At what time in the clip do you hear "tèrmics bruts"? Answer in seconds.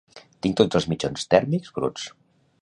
1.35-2.09